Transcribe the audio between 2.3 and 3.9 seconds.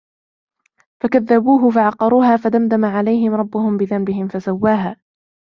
فدمدم عليهم ربهم